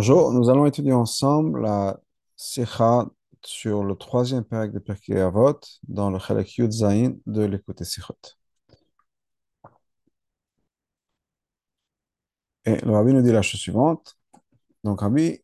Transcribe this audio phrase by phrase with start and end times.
[0.00, 1.98] Bonjour, nous allons étudier ensemble la
[2.36, 3.08] Sikha
[3.42, 8.14] sur le troisième période de Pirkei Avot dans le Chalek Yud Zayin de l'écoute Sikhot.
[12.64, 14.16] Et le Rabbi nous dit la chose suivante.
[14.84, 15.40] Donc Rabbi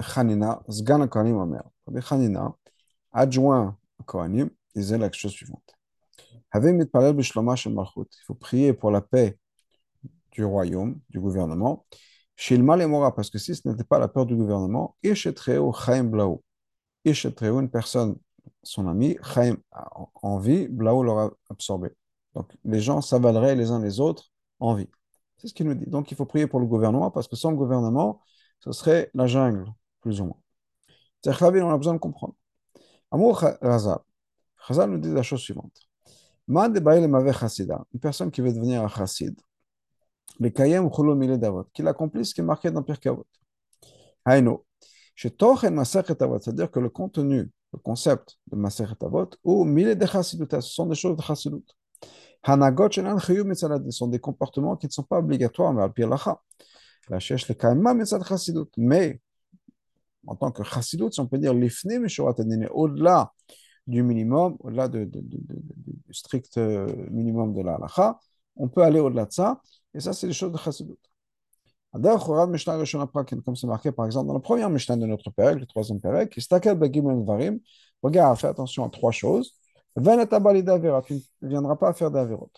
[0.00, 1.62] Chanina, Zgan Kohanim Omer.
[1.86, 2.56] Rabbi Chanina,
[3.12, 5.76] adjoint Kohanim, disait la chose suivante.
[6.52, 6.78] Il
[8.26, 9.38] faut prier pour la paix
[10.32, 11.86] du royaume, du gouvernement.
[12.36, 16.04] Shilma les Mora, parce que si ce n'était pas la peur du gouvernement, Ishetreu Chaim
[16.04, 16.42] Blaou.
[17.04, 18.16] Ishetreu, une personne,
[18.62, 19.56] son ami, Chaim
[20.22, 21.90] en vie, Blaou l'aura absorbé.
[22.34, 24.88] Donc les gens s'avaleraient les uns les autres en vie.
[25.38, 25.86] C'est ce qu'il nous dit.
[25.86, 28.20] Donc il faut prier pour le gouvernement, parce que sans le gouvernement,
[28.60, 29.66] ce serait la jungle,
[30.00, 30.40] plus ou moins.
[31.22, 32.34] C'est-à-dire on a besoin de comprendre.
[33.10, 33.98] Amour Razal.
[34.58, 35.72] Razal nous dit la chose suivante.
[36.48, 39.40] Une personne qui veut devenir un chassid,
[40.38, 40.88] les kayem
[41.38, 43.26] davot, qu'il accomplisse ce qui est marqué dans Pirkei Avot.
[44.24, 44.66] Haïno,
[45.14, 49.94] chez Tochen Masachet Avot, c'est-à-dire que le contenu, le concept de Masachet Avot, ou mille
[49.94, 51.64] de chassidut, ce sont des choses de chassidut.
[52.42, 56.08] Hanagot shenan chayum mitzalad, ce sont des comportements qui ne sont pas obligatoires, mais al
[56.08, 56.40] lacha.
[57.08, 59.20] La cherche le kayma mitzad chassidut, mais
[60.26, 62.34] en tant que chassidut, si on peut dire l'ifne mishurat
[62.72, 63.32] au-delà
[63.86, 65.08] du minimum, au-delà du
[66.10, 68.18] strict euh, minimum de la halacha,
[68.56, 69.60] on peut aller au-delà de ça,
[69.96, 70.98] et ça, c'est les choses de chassidut.
[71.92, 76.28] Comme c'est marqué par exemple dans la première Mishnah de notre Père, le troisième Père,
[76.28, 76.46] qui
[77.24, 77.58] Varim,
[78.02, 79.54] regarde, fais attention à trois choses.
[79.94, 82.50] Tu ne viendras pas à faire d'avirot.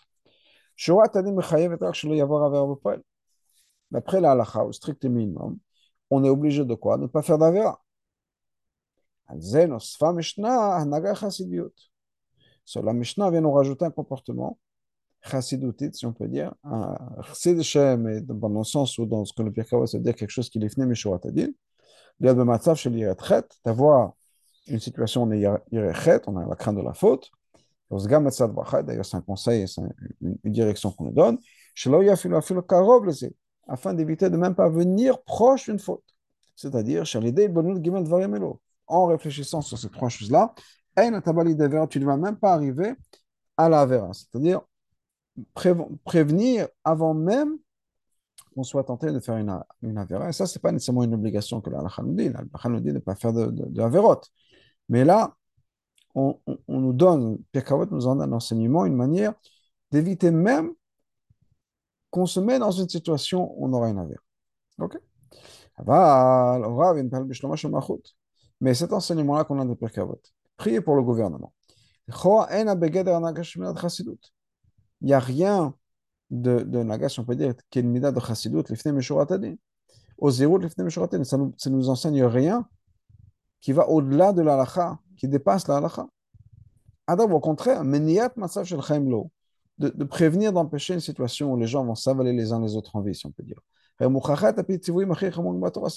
[3.91, 5.59] D'après la halakha, au strict minimum,
[6.11, 6.98] on est obligé de quoi?
[6.98, 7.81] Ne pas faire d'avira.
[12.64, 14.59] Sur la Mishnah vient nous rajouter un comportement
[15.23, 16.55] chassidoutite, si on peut dire.
[17.25, 20.49] Chassid Shem, dans le sens où, dans ce que le Pirkei veut dire quelque chose
[20.49, 21.49] qui est venu Mishurat Adin.
[22.21, 24.15] Il y a le matzav chez l'irechet, d'avoir
[24.67, 27.31] une situation où on est irechet, on a la crainte de la faute.
[27.91, 29.81] D'ailleurs, c'est un conseil, c'est
[30.21, 31.39] une, direction qu'on nous donne.
[33.71, 36.05] Afin d'éviter de même pas venir proche d'une faute.
[36.55, 37.05] C'est-à-dire,
[38.89, 40.55] en réfléchissant sur ces trois choses-là,
[40.97, 42.95] tu ne vas même pas arriver
[43.57, 44.12] à la vera.
[44.12, 44.61] C'est-à-dire,
[46.04, 47.59] prévenir avant même
[48.54, 50.28] qu'on soit tenté de faire une, une avéra.
[50.28, 52.31] Et ça, ce n'est pas nécessairement une obligation que la nous dit.
[52.31, 53.82] La nous dit de ne pas faire de, de,
[54.88, 55.34] Mais là,
[56.15, 59.34] on, on, nous donne, Pierre Kavot nous donne un enseignement, une manière
[59.91, 60.72] d'éviter même
[62.10, 64.21] qu'on se met dans une situation où on aura une avéra.
[64.78, 64.98] Ok?
[68.60, 70.21] Mais cet enseignement-là qu'on a de Pierre Kavot,
[70.56, 71.53] priez pour le gouvernement
[75.00, 75.75] il n'y a rien
[76.31, 79.54] de, de Nagash, on peut dire, qui est une mida de chassidut, l'ifne meshuratadin.
[80.19, 82.69] Au zéro, l'ifne meshuratadin, ça ne ça nous enseigne rien
[83.60, 86.06] qui va au-delà de l'alacha, qui dépasse l'alacha.
[87.06, 89.31] Adam, au contraire, meniyat matzav shel chaimlo,
[89.78, 93.00] de, prévenir, d'empêcher une situation où les gens vont s'avaler les uns les autres en
[93.00, 93.60] vie, si on peut dire.
[94.00, 94.06] C'est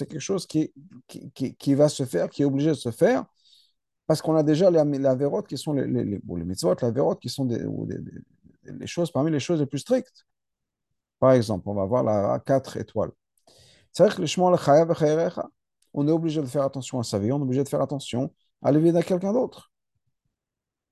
[0.07, 0.73] quelque chose qui,
[1.07, 3.25] qui, qui, va se faire, qui est obligé de se faire,
[4.07, 7.65] parce qu'on a déjà les, les les, les, les, mitzvot, les avérotes qui sont des
[8.63, 10.25] les choses, parmi les choses les plus strictes.
[11.19, 13.11] Par exemple, on va voir la 4 étoiles.
[15.93, 18.33] On est obligé de faire attention à sa vie, on est obligé de faire attention
[18.61, 19.71] à la vie de quelqu'un d'autre.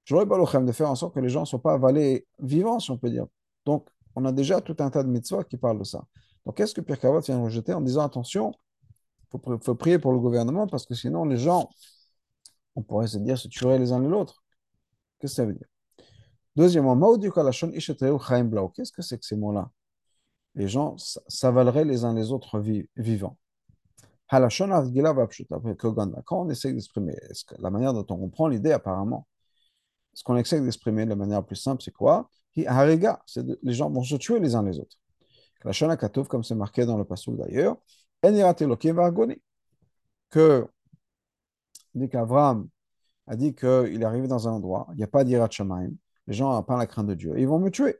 [0.06, 2.90] J'aurais pas de faire en sorte que les gens ne soient pas avalés vivants, si
[2.91, 3.28] on peut dire.
[3.66, 6.03] Donc, on a déjà tout un tas de mitzvahs qui parlent de ça.
[6.46, 8.51] Donc, qu'est-ce que Pierre Kavot vient rejeter en disant attention,
[9.22, 11.69] il faut, faut, prier pour le gouvernement parce que sinon, les gens,
[12.75, 14.44] on pourrait se dire, se tueraient les uns les autres.
[15.19, 15.68] Qu'est-ce que ça veut dire?
[16.59, 19.71] Deuxièmement, qu'est-ce que c'est que ces mots-là?
[20.55, 22.59] Les gens s'avaleraient les uns les autres
[22.97, 23.37] vivants.
[24.29, 24.45] Quand
[26.31, 27.15] on essaie d'exprimer,
[27.59, 29.25] la manière dont on comprend l'idée apparemment,
[30.13, 32.29] ce qu'on essaie d'exprimer de la manière plus simple, c'est quoi?
[32.57, 34.97] Les gens vont se tuer les uns les autres.
[35.63, 37.77] La Katov, comme c'est marqué dans le passage d'ailleurs,
[40.29, 40.67] que
[41.95, 42.67] dès qu'Avram
[43.27, 45.91] a dit qu'il est arrivé dans un endroit, il n'y a pas d'Irat Shamaim,
[46.29, 47.33] les gens n'ont pas la crainte de Dieu.
[47.37, 47.97] Ils vont me tuer.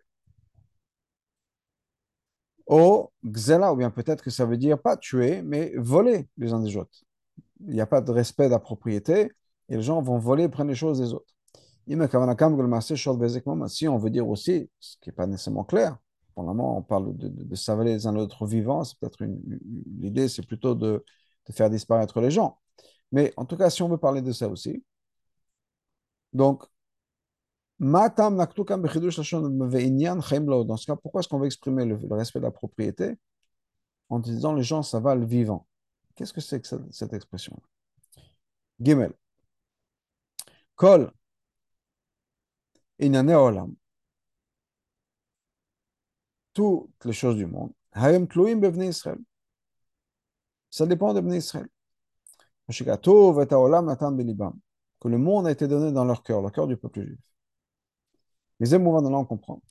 [2.68, 6.62] Ou Gzela, ou bien peut-être que ça veut dire pas tuer, mais voler les uns
[6.62, 7.04] des autres.
[7.62, 9.32] Il n'y a pas de respect de la propriété
[9.68, 11.34] et les gens vont voler, prendre les choses des autres.
[13.68, 15.98] Si on veut dire aussi, ce qui n'est pas nécessairement clair,
[16.36, 19.24] pour le moment on parle de, de, s'avaler les uns les autres vivants, c'est peut-être
[20.00, 21.04] l'idée c'est plutôt de,
[21.48, 22.60] de, faire disparaître les gens.
[23.12, 24.84] Mais en tout cas, si on veut parler de ça aussi,
[26.34, 26.64] donc
[30.66, 33.18] dans ce cas, pourquoi est-ce qu'on veut exprimer le, respect de la propriété
[34.10, 35.68] en disant les gens ça va le vivant?
[36.16, 37.60] Qu'est-ce que c'est que cette, cette expression?
[38.80, 39.14] Gimel.
[40.76, 41.12] Kol
[43.00, 43.76] inane olam.
[46.54, 47.72] Toutes les choses du monde.
[47.94, 49.20] Hayem tluim bevne Israël.
[50.70, 51.68] Ça dépend de Bnei Israël.
[52.68, 52.84] Que
[55.08, 57.20] le monde a été donné dans leur cœur, le cœur du peuple juif.
[58.60, 59.62] Les émouvants de là, on comprend.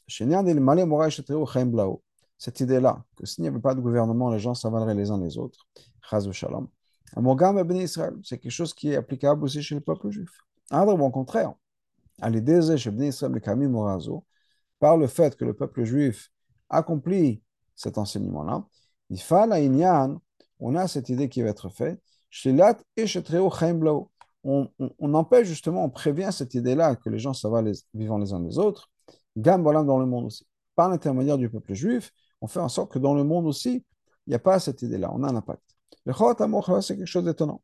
[2.39, 5.37] Cette idée-là, que s'il n'y avait pas de gouvernement, les gens s'avaleraient les uns les
[5.39, 5.67] autres.
[8.23, 10.31] C'est quelque chose qui est applicable aussi chez le peuple juif.
[10.71, 11.53] Au contraire,
[12.21, 13.35] à l'idée Israël,
[14.79, 16.31] par le fait que le peuple juif
[16.69, 17.43] accomplit
[17.75, 18.65] cet enseignement-là,
[19.11, 19.21] il
[20.61, 22.01] on a cette idée qui va être faite.
[24.45, 28.19] On, on, on empêche justement, on prévient cette idée-là que les gens va les, vivant
[28.19, 28.91] les uns les autres,
[29.37, 30.47] gambolam dans le monde aussi.
[30.75, 33.85] Par l'intermédiaire du peuple juif, on fait en sorte que dans le monde aussi,
[34.27, 35.63] il n'y a pas cette idée-là, on a un impact.
[36.05, 36.13] Le
[36.81, 37.61] c'est quelque chose d'étonnant.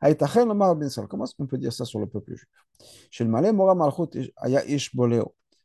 [0.00, 2.48] Comment est-ce qu'on peut dire ça sur le peuple juif?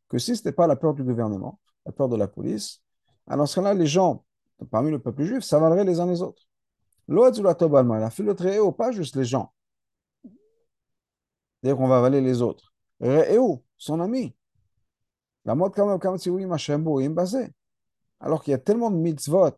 [0.09, 2.81] Que si ce n'était pas la peur du gouvernement, la peur de la police,
[3.27, 4.25] alors ce là les gens
[4.71, 6.47] parmi le peuple juif s'avaleraient les uns les autres.
[7.07, 9.51] Il a fait le très haut, pas juste les gens.
[11.63, 12.73] D'ailleurs, qu'on va avaler les autres.
[12.99, 14.35] Rééou, son ami.
[15.45, 15.73] La mode
[16.27, 17.51] oui, basé.
[18.19, 19.57] Alors qu'il y a tellement de mitzvot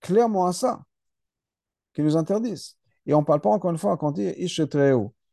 [0.00, 0.84] clairement à ça
[1.94, 2.76] qui nous interdisent.
[3.06, 4.60] Et on ne parle pas encore une fois quand on dit Ish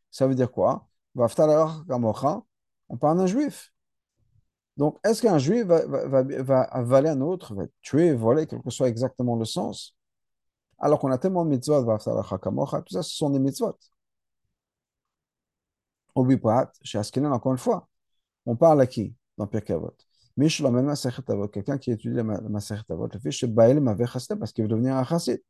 [0.10, 0.88] Ça veut dire quoi?
[1.16, 1.28] On
[2.98, 3.72] parle d'un juif.
[4.78, 8.72] Donc, est-ce qu'un juif va, va, va, avaler un autre, va tuer, voler, quel que
[8.72, 9.96] soit exactement le sens?
[10.80, 13.78] Alors qu'on a tellement de mitzvot, tout ça, ce sont des mitzvot.
[16.16, 17.88] Au Biprat, chez Askelin, encore une fois,
[18.46, 19.96] on parle à qui dans Pirkei Avot?
[21.48, 24.96] Quelqu'un qui étudie la Masechet Avot, le chez Baal m'avait chassé parce qu'il veut devenir
[24.96, 25.42] un chassid.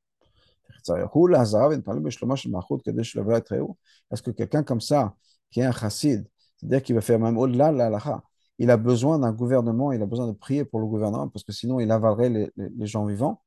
[4.12, 5.15] Est-ce que quelqu'un comme ça,
[5.51, 6.27] qui est un chassid,
[6.57, 8.24] c'est-à-dire qu'il va faire même au-delà de la
[8.59, 11.51] il a besoin d'un gouvernement, il a besoin de prier pour le gouvernement, parce que
[11.51, 13.42] sinon il avalerait les, les, les gens vivants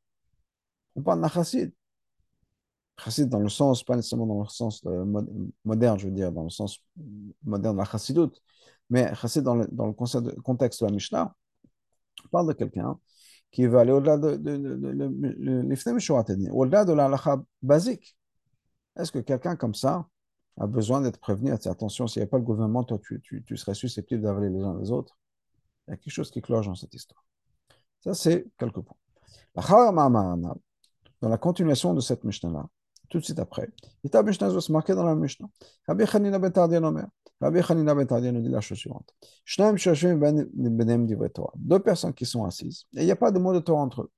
[0.96, 1.72] on parle d'un chassid.
[2.98, 5.04] Chassid dans le sens, pas nécessairement dans le sens euh,
[5.64, 6.78] moderne, je veux dire, dans le sens
[7.44, 8.42] moderne de la chassidoute,
[8.88, 9.66] mais chassid dans le,
[10.42, 11.34] contexte de la Mishnah,
[12.30, 12.98] parle de quelqu'un
[13.50, 18.16] qui veut aller au-delà de, de, de, au-delà de la lacha basique.
[18.96, 20.08] Est-ce que quelqu'un comme ça
[20.58, 24.22] a besoin d'être prévenu Attention, s'il n'y a pas le gouvernement, toi, tu serais susceptible
[24.22, 25.18] d'avaler les uns les autres?
[25.86, 27.24] Il y a quelque chose qui cloche dans cette histoire.
[28.00, 28.96] Ça, c'est quelques points.
[29.54, 29.62] La
[31.22, 32.68] dans la continuation de cette Mishnah-là,
[33.08, 33.68] tout de suite après.
[34.04, 35.48] Et ta Mishnah va se marquer dans la Mishnah.
[35.86, 37.06] Rabbi Chanina ben Tardian Omer.
[37.40, 39.14] Rabbi Chanina ben Tardian nous dit la chose suivante.
[39.58, 39.76] Ben
[41.56, 44.02] Deux personnes qui sont assises, et il n'y a pas de mot de Torah entre
[44.02, 44.10] eux.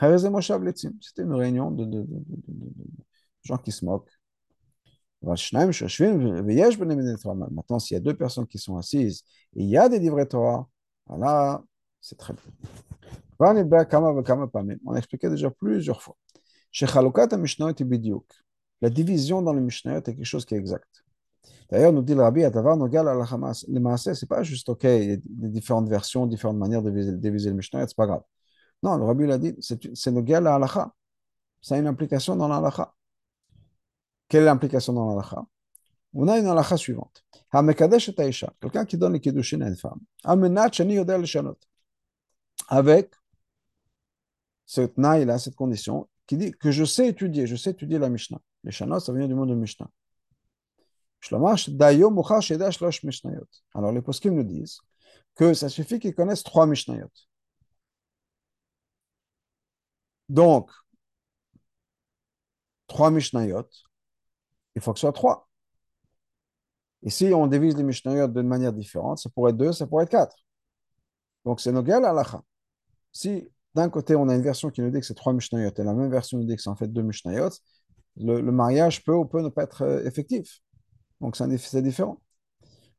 [0.00, 2.06] C'était une réunion de, de, de,
[2.48, 2.70] de,
[3.42, 4.12] gens qui se moquent.
[5.20, 5.36] Maintenant,
[7.80, 9.24] s'il y a deux personnes qui sont assises
[9.56, 10.68] et il y a des livrets Torah,
[11.06, 11.64] voilà,
[12.00, 12.42] c'est très bien.
[13.40, 16.16] On a expliqué déjà plusieurs fois.
[18.80, 21.04] La division dans le Mishnayot est quelque chose qui est exact.
[21.70, 25.16] D'ailleurs, nous dit le Rabbi, ce n'est pas juste, OK, il y a
[25.48, 28.22] différentes versions, différentes manières de diviser le Mishnayot, ce n'est pas grave.
[28.82, 30.92] Non, le Rabbi l'a dit, c'est Nogal à halacha.
[31.60, 32.94] Ça a une implication dans l'halacha.
[34.28, 35.44] Quelle est l'implication dans l'halacha
[36.14, 37.24] On a une halacha suivante.
[38.60, 40.00] Quelqu'un qui donne le kiddushin à une femme.
[42.68, 43.14] Avec
[44.64, 44.86] ce
[45.38, 48.40] cette condition, qui dit que je sais étudier, je sais étudier la Mishnah.
[48.62, 49.90] Les Shana, ça vient du mot de Mishnah.
[53.74, 54.78] Alors les poskim nous disent
[55.34, 57.10] que ça suffit qu'ils connaissent trois Mishnayot.
[60.28, 60.70] Donc,
[62.86, 63.68] trois Mishnayot,
[64.76, 65.48] il faut que ce soit trois.
[67.02, 70.04] Et si on divise les Mishnayot d'une manière différente, ça pourrait être deux, ça pourrait
[70.04, 70.36] être quatre.
[71.46, 72.42] Donc c'est Nogel Alacha.
[73.12, 75.84] Si d'un côté, on a une version qui nous dit que c'est trois Mishnayot, et
[75.84, 77.50] la même version nous dit que c'est en fait deux Mishnayot,
[78.16, 80.60] le, mariage peut ou peut ne pas être euh, effectif.
[81.20, 82.20] Donc c'est différent.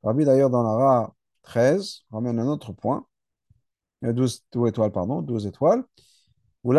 [0.04, 3.06] Rabbi, d'ailleurs, dans la Ra 13, ramène un autre point,
[4.02, 5.84] 12, 12 étoiles, pardon, 12 étoiles.
[6.64, 6.78] Une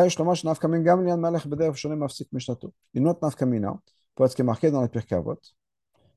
[3.09, 3.80] autre nafkamina,
[4.14, 5.38] peut être ce qui est marqué dans les Pirkavot,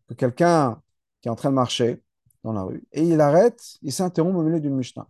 [0.07, 0.81] que quelqu'un
[1.21, 2.01] qui est en train de marcher
[2.43, 5.07] dans la rue, et il arrête, il s'interrompt au milieu d'une Mishnah.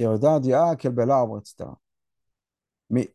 [0.00, 1.68] Et dit Ah, quel bel arbre, etc.
[2.88, 3.14] Mais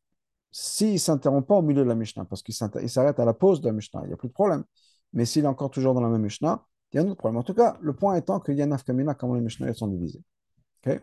[0.52, 3.62] s'il ne s'interrompt pas au milieu de la Mishnah, parce qu'il s'arrête à la pause
[3.62, 4.64] de la Mishnah, il n'y a plus de problème.
[5.14, 7.40] Mais s'il est encore toujours dans la même Mishnah, il y a un autre problème.
[7.40, 10.24] En tout cas, le point étant qu'il y a Nafkamina, comment les Mishnah sont divisés.
[10.86, 11.00] Il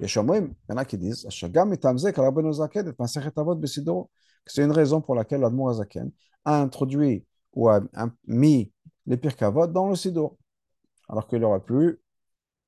[0.00, 1.26] y en a qui disent
[4.48, 6.12] c'est une raison pour laquelle l'Admour Azaken
[6.44, 7.80] a introduit ou a,
[8.26, 8.72] mis
[9.06, 10.36] les Pirkavot dans le Sidour,
[11.08, 11.98] alors qu'il aurait pu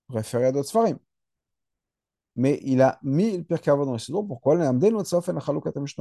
[0.08, 0.98] référer à d'autres Sfarim.
[2.38, 4.24] Mais il a mis le Pirkavot dans le Sidour.
[4.24, 4.54] Pourquoi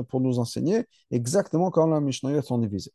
[0.08, 2.94] Pour nous enseigner exactement quand la Mishnah sont divisés.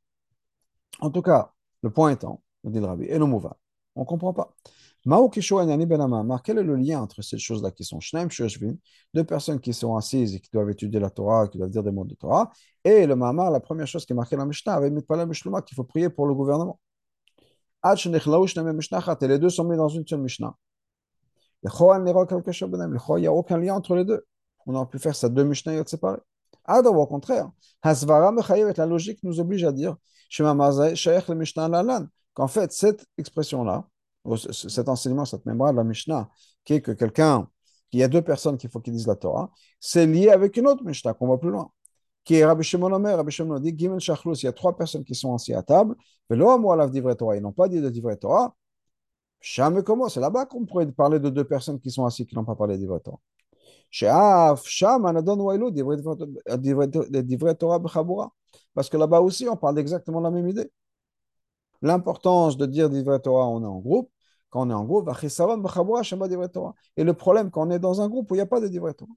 [1.01, 3.57] En tout cas, le point étant, dit le Rabbi, et Mouva,
[3.97, 4.55] on ne comprend pas.
[5.05, 5.29] Ben
[6.45, 7.99] quel est le lien entre ces choses-là qui sont
[9.13, 11.91] deux personnes qui sont assises et qui doivent étudier la Torah, qui doivent dire des
[11.91, 12.53] mots de Torah,
[12.85, 14.95] et le Mahama, la première chose qui est marquée dans la Mishnah, avec
[15.67, 16.79] qu'il faut prier pour le gouvernement.
[17.85, 20.55] Et les deux sont mis dans une seule Mishnah.
[21.65, 21.69] Il
[23.21, 24.25] n'y a aucun lien entre les deux.
[24.67, 26.21] On aurait pu faire ça deux Mishnayot séparés.
[26.65, 27.51] Ah, au contraire.
[27.85, 29.97] La logique nous oblige à dire
[32.35, 33.87] qu'en fait, cette expression-là,
[34.37, 36.31] cet enseignement, cette mémoire de la Mishnah,
[36.65, 37.49] qui est que quelqu'un,
[37.91, 39.51] qu'il y a deux personnes qu'il faut qu'ils disent la Torah,
[39.81, 41.71] c'est lié avec une autre Mishnah qu'on va plus loin.
[42.25, 45.05] Qui est Rabbi Shimon Omer, Rabbi Shimon dit, Gimel Shachlus, il y a trois personnes
[45.05, 45.97] qui sont assises à table,
[46.31, 48.55] mais l'homme d'ivre Torah, ils n'ont pas dit de d'ivre Torah.
[49.43, 52.45] Jamais comment, c'est là-bas qu'on pourrait parler de deux personnes qui sont assises qui n'ont
[52.45, 53.21] pas parlé d'ivre Torah.
[58.75, 60.71] Parce que là-bas aussi, on parle exactement la même idée
[61.83, 64.11] l'importance de dire d'Ivret Torah, on est en groupe.
[64.51, 65.09] Quand on est en groupe,
[66.97, 68.69] et le problème quand on est dans un groupe où il n'y a pas de
[68.69, 69.13] Divret Torah.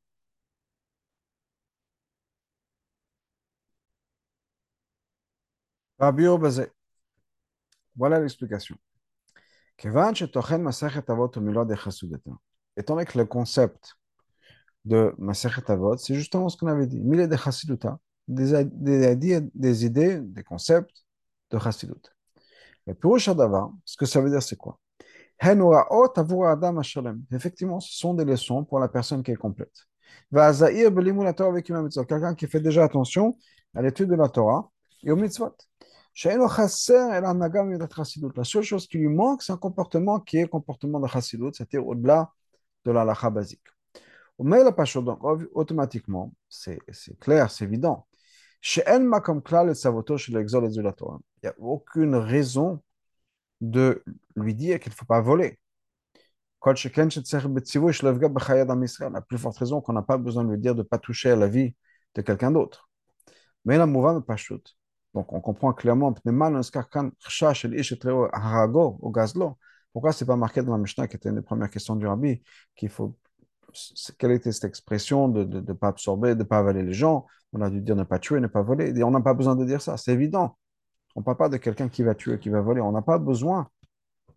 [7.98, 8.78] Voilà l'explication.
[12.78, 13.96] Étant donné que le concept
[14.86, 17.02] de Masechet Avot, c'est justement ce qu'on avait dit.
[17.02, 17.28] De
[18.28, 21.06] des, idées, des concepts
[21.52, 21.94] de Chassidut.
[22.88, 24.80] Mais pour Shadava, ce que ça veut dire, c'est quoi
[27.32, 29.88] Effectivement, ce sont des leçons pour la personne qui est complète.
[30.32, 33.38] Quelqu'un qui fait déjà attention
[33.76, 34.72] à l'étude de la Torah
[35.04, 35.56] et au mitzvot.
[36.24, 36.40] La
[38.44, 41.86] seule chose qui lui manque, c'est un comportement qui est un comportement de chassidut, c'est-à-dire
[41.86, 42.32] au-delà
[42.86, 43.66] de la lacha basique.
[44.40, 45.20] Donc,
[45.54, 46.80] automatiquement, c'est
[47.20, 48.08] clair, c'est évident.
[48.78, 48.84] Il
[51.44, 52.82] n'y a aucune raison
[53.62, 54.04] de
[54.36, 55.60] lui dire qu'il ne faut pas voler.
[56.66, 56.74] La
[59.22, 61.36] plus forte raison qu'on n'a pas besoin de lui dire de ne pas toucher à
[61.36, 61.76] la vie
[62.16, 62.90] de quelqu'un d'autre.
[63.66, 64.38] Mais la mouvement pas
[65.16, 66.14] Donc on comprend clairement
[69.94, 72.06] pourquoi ce n'est pas marqué dans la Mishnah, qui était une des premières questions du
[72.06, 72.44] rabbi,
[72.90, 73.16] faut
[74.18, 77.26] quelle était cette expression de ne pas absorber, de ne pas avaler les gens?
[77.54, 79.04] On a dû dire ne pas tuer, ne pas voler.
[79.04, 80.58] On n'a pas besoin de dire ça, c'est évident.
[81.16, 82.82] On ne parle pas de quelqu'un qui va tuer, qui va voler.
[82.82, 83.70] On n'a pas besoin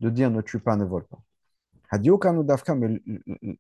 [0.00, 1.18] de dire ne tue pas, ne vole pas.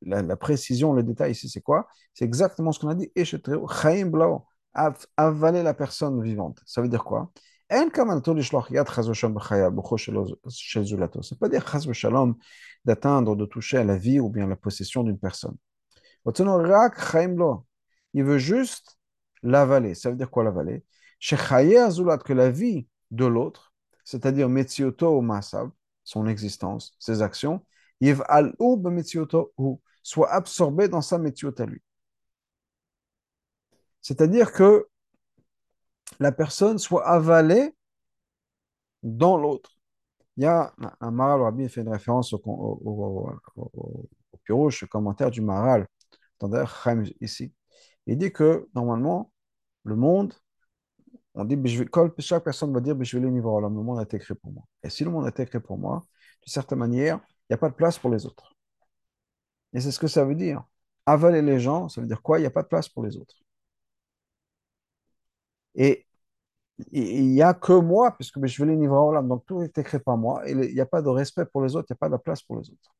[0.02, 1.88] La précision, le détail ici, c'est quoi?
[2.14, 3.10] C'est exactement ce qu'on a dit.
[5.16, 6.62] Avaler la personne vivante.
[6.64, 7.32] Ça veut dire quoi?
[7.70, 7.90] Veut
[11.38, 11.64] pas dire
[12.84, 15.56] d'atteindre, de toucher à la vie ou bien la possession d'une personne.
[18.14, 18.98] Il veut juste
[19.42, 19.94] l'avaler.
[19.94, 20.84] Ça veut dire quoi l'avaler?
[21.20, 25.70] Que la vie de l'autre, c'est-à-dire Metsioto ou Masav,
[26.04, 27.64] son existence, ses actions,
[30.02, 31.82] soit absorbé dans sa Metziot à lui.
[34.00, 34.86] C'est-à-dire que
[36.20, 37.74] la personne soit avalée
[39.02, 39.76] dans l'autre.
[40.36, 43.30] Il y a un Maral Rabbi fait une référence au, au,
[44.48, 45.86] au, commentaire du Maral,
[47.20, 47.52] ici.
[48.06, 49.32] Il dit que normalement,
[49.84, 50.32] le monde,
[51.34, 51.56] on dit,
[52.18, 54.64] chaque personne va dire, le monde a été créé pour moi.
[54.82, 56.04] Et si le monde a été créé pour moi,
[56.42, 58.54] d'une certaine manière, il n'y a pas de place pour les autres.
[59.72, 60.64] Et c'est ce que ça veut dire.
[61.06, 62.38] Avaler les gens, ça veut dire quoi?
[62.38, 63.36] Il n'y a pas de place pour les autres.
[65.78, 66.04] Et
[66.92, 70.46] il n'y a que moi, puisque je vais les donc tout est créé par moi,
[70.46, 72.20] et il n'y a pas de respect pour les autres, il n'y a pas de
[72.20, 72.94] place pour les autres.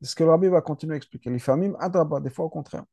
[0.00, 1.28] C'est ce que le rabbi va continuer à expliquer.
[1.28, 1.74] Les familles,
[2.22, 2.84] des fois au contraire.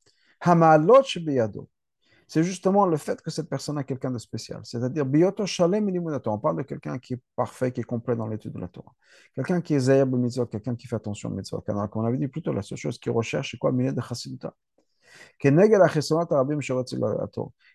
[2.30, 4.60] C'est justement le fait que cette personne a quelqu'un de spécial.
[4.66, 8.68] C'est-à-dire, on parle de quelqu'un qui est parfait, qui est complet dans l'étude de la
[8.68, 8.94] Torah.
[9.34, 11.62] Quelqu'un qui est zayab mitzvah, quelqu'un qui fait attention au mitzvah.
[11.66, 13.72] Comme on avait dit plutôt, la seule chose qu'il recherche, c'est quoi?
[13.72, 14.54] De chassiduta.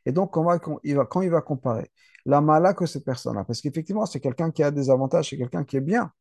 [0.04, 1.90] Et donc, quand il va, quand il va comparer?
[2.24, 5.36] La mala que cette personne a, parce qu'effectivement, c'est quelqu'un qui a des avantages, c'est
[5.36, 6.12] quelqu'un qui est bien,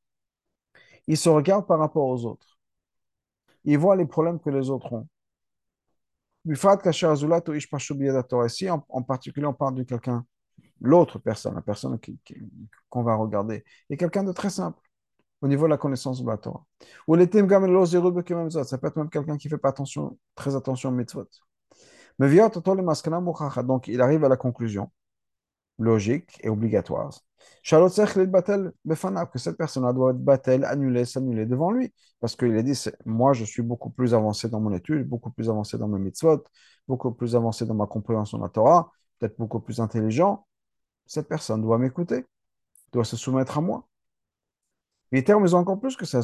[1.08, 2.58] il se regarde par rapport aux autres.
[3.63, 5.08] Il voit les problèmes que les autres ont.
[8.46, 10.25] Ici, en, en particulier, on parle de quelqu'un,
[10.80, 12.00] l'autre personne, la personne
[12.89, 14.80] qu'on va regarder, est quelqu'un de très simple.
[15.42, 16.64] Au niveau de la connaissance de la Torah.
[17.08, 17.26] Ou les.
[18.64, 21.28] Ça peut être même quelqu'un qui fait pas attention, très attention aux mitzvot.
[22.20, 22.28] Mais
[23.22, 23.64] muchacha.
[23.64, 24.92] Donc, il arrive à la conclusion
[25.80, 27.12] logique et obligatoire.
[29.26, 31.94] que cette personne doit être battel, annulée, s'annuler devant lui.
[32.20, 35.50] Parce qu'il a dit, moi, je suis beaucoup plus avancé dans mon étude, beaucoup plus
[35.50, 36.44] avancé dans mes mitzvot,
[36.88, 40.46] beaucoup plus avancé dans ma compréhension de la Torah, peut-être beaucoup plus intelligent.
[41.08, 42.26] Cette personne doit m'écouter,
[42.92, 43.88] doit se soumettre à moi.
[45.12, 46.22] Les termes ils ont encore plus que ça.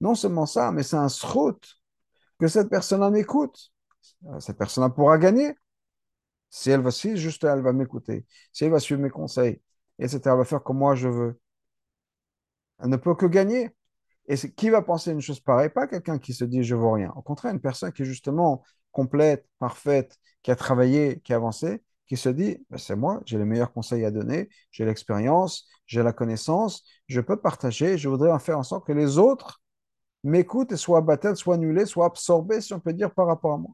[0.00, 1.60] Non seulement ça, mais c'est un srout
[2.38, 3.72] que cette personne m'écoute.
[4.38, 5.54] Cette personne pourra gagner.
[6.48, 8.26] Si elle va suivre, juste elle va m'écouter.
[8.52, 9.60] Si elle va suivre mes conseils,
[9.98, 11.40] etc., elle va faire comme moi je veux.
[12.82, 13.70] Elle ne peut que gagner.
[14.26, 15.70] Et qui va penser une chose pareille?
[15.70, 17.12] Pas quelqu'un qui se dit je ne vaux rien.
[17.16, 21.82] Au contraire, une personne qui est justement complète, parfaite, qui a travaillé, qui a avancé,
[22.10, 26.02] qui se dit, ben, c'est moi, j'ai les meilleurs conseils à donner, j'ai l'expérience, j'ai
[26.02, 29.62] la connaissance, je peux partager, je voudrais en faire en sorte que les autres
[30.24, 33.58] m'écoutent et soient battus, soient annulés, soient absorbés, si on peut dire, par rapport à
[33.58, 33.70] moi.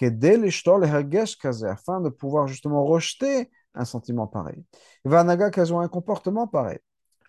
[0.00, 4.64] Afin de pouvoir justement rejeter un sentiment pareil.
[5.04, 6.80] Vanaga ont un comportement pareil.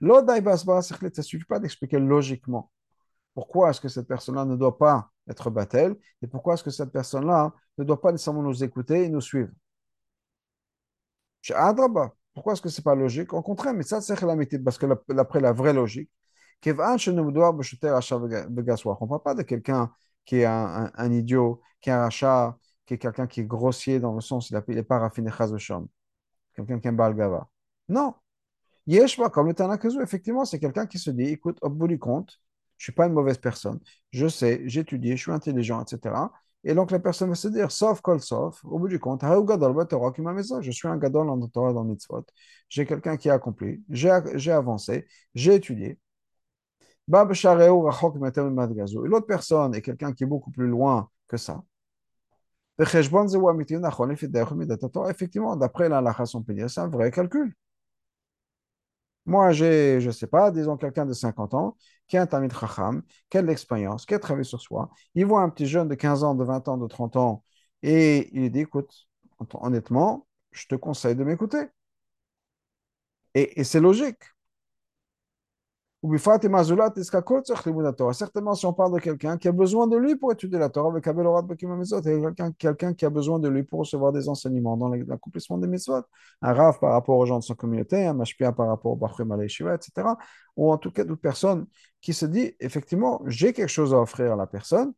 [0.01, 2.72] Ça ne suffit pas d'expliquer logiquement
[3.36, 6.92] pourquoi est-ce que cette personne-là ne doit pas être battelle et pourquoi est-ce que cette
[6.92, 9.52] personne-là ne doit pas nécessairement nous écouter et nous suivre?
[12.34, 13.34] Pourquoi est-ce que ce n'est pas logique?
[13.34, 14.16] Au contraire, mais ça, c'est
[14.64, 16.10] parce que d'après la vraie logique,
[16.66, 16.74] on ne
[19.08, 19.92] parle pas de quelqu'un
[20.26, 24.14] qui est un, idiot, qui est un rachat, qui est quelqu'un qui est grossier dans
[24.14, 25.32] le sens, il n'est pas raffiné
[26.56, 27.50] quelqu'un qui est un balgava.
[27.90, 28.14] Non.
[28.88, 32.40] Yeshua, comme le Tanakazu, effectivement, c'est quelqu'un qui se dit, écoute, au bout du compte,
[32.82, 33.80] je ne suis pas une mauvaise personne,
[34.12, 36.32] je sais, j'ai étudié, je suis intelligent, etc.
[36.64, 40.72] Et donc la personne va se dire, sauf kol sauf, au bout du compte, je
[40.72, 42.26] suis un gadol en Torah dans mitzvot,
[42.70, 46.00] j'ai quelqu'un qui a accompli, j'ai avancé, j'ai étudié.
[47.14, 47.20] Et
[49.08, 51.64] l'autre personne est quelqu'un qui est beaucoup plus loin que ça.
[55.10, 57.54] Effectivement, d'après la on peut dire c'est un vrai calcul.
[59.25, 62.51] Moi, j'ai, je ne sais pas, disons quelqu'un de 50 ans, qui a un tamid
[62.53, 64.89] chacham, qui a de l'expérience, qui a travaillé sur soi.
[65.15, 67.43] Il voit un petit jeune de 15 ans, de 20 ans, de 30 ans,
[67.84, 69.07] et il dit, écoute,
[69.53, 71.67] honnêtement, je te conseille de m'écouter.
[73.34, 74.23] et c'est logique.
[78.14, 80.90] Certainement, si on parle de quelqu'un qui a besoin de lui pour étudier la Torah,
[80.90, 85.68] avec quelqu'un quelqu'un qui a besoin de lui pour recevoir des enseignements dans l'accomplissement des
[85.68, 86.02] mitzvot,
[86.42, 89.32] un rave par rapport aux gens de sa communauté, un mashpia par rapport au Bachrim
[89.42, 90.18] etc.
[90.58, 91.68] Ou en tout cas, toute personne
[92.02, 94.94] qui se dit, effectivement, j'ai quelque chose à offrir à la personne,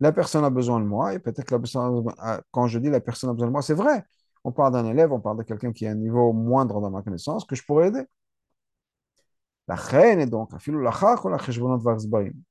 [0.00, 2.04] la personne a besoin de moi, et peut-être que la personne,
[2.50, 4.04] quand je dis la personne a besoin de moi, c'est vrai.
[4.44, 7.02] On parle d'un élève, on parle de quelqu'un qui a un niveau moindre dans ma
[7.02, 8.04] connaissance, que je pourrais aider.
[9.68, 10.50] La reine est donc,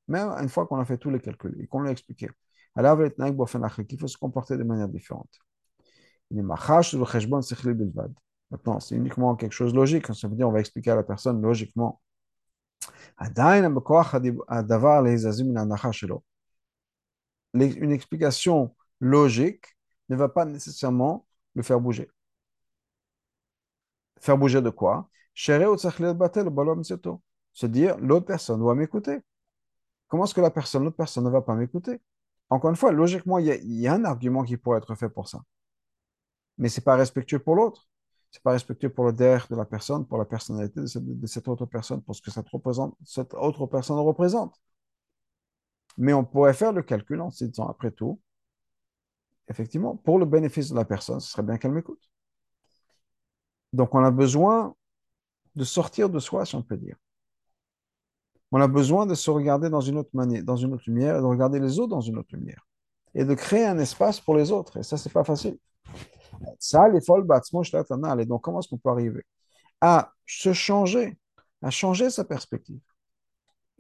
[0.08, 2.30] même une fois qu'on a fait tous les calculs et qu'on l'a expliqué,
[3.88, 5.30] qu'il faut se comporter de manière différente.
[8.52, 10.08] Maintenant, c'est uniquement quelque chose de logique.
[10.14, 12.02] Ça veut dire on va expliquer à la personne logiquement.
[17.56, 19.66] Une explication logique
[20.10, 21.26] ne va pas nécessairement
[21.56, 22.10] le faire bouger.
[24.20, 25.10] Faire bouger de quoi?
[27.56, 29.20] Se dire, l'autre personne doit m'écouter.
[30.08, 32.02] Comment est-ce que la personne, l'autre personne ne va pas m'écouter?
[32.50, 35.42] Encore une fois, logiquement, il y, a, un argument qui pourrait être fait pour ça.
[36.58, 37.88] Mais ce n'est pas respectueux pour l'autre.
[38.32, 41.48] Ce n'est pas respectueux pour le derrière de la personne, pour la personnalité de cette,
[41.48, 44.56] autre personne, pour ce que représente, cette autre personne représente.
[45.98, 48.20] Mais on pourrait faire le calcul en se disant, après tout,
[49.48, 52.10] effectivement, pour le bénéfice de la personne, ce serait bien qu'elle m'écoute.
[53.74, 54.76] Donc, on a besoin
[55.56, 56.96] de sortir de soi, si on peut dire.
[58.52, 61.20] On a besoin de se regarder dans une autre manière, dans une autre lumière, et
[61.20, 62.66] de regarder les autres dans une autre lumière.
[63.14, 64.78] Et de créer un espace pour les autres.
[64.78, 65.58] Et ça, c'est pas facile.
[66.60, 67.26] Ça, les folles
[68.20, 69.26] Et donc, comment est-ce qu'on peut arriver
[69.82, 71.18] à se changer,
[71.62, 72.80] à changer sa perspective?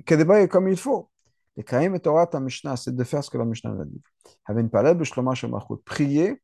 [0.05, 1.09] Que débat comme il faut.
[1.57, 4.01] Et Kaim et Torah, ta Mishnah, c'est de faire ce que la Mishnah a dit.
[5.85, 6.41] Prier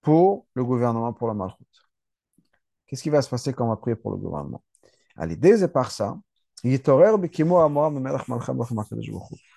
[0.00, 1.81] pour le gouvernement, pour la Malchut.
[2.92, 4.62] Qu'est-ce qui va se passer va prier pour le gouvernement?
[5.16, 6.18] À l'idée, par ça,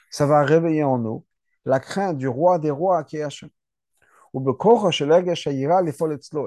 [0.10, 1.26] ça va réveiller en nous
[1.66, 3.50] la crainte du roi des rois qui est Hachem.
[4.34, 4.40] Et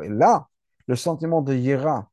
[0.09, 0.48] là,
[0.87, 2.11] le sentiment de yira,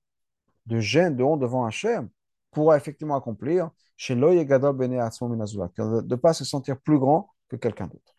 [0.66, 2.10] de gêne, de honte devant Hachem,
[2.52, 8.14] pourra effectivement accomplir chez de ne pas se sentir plus grand que quelqu'un d'autre.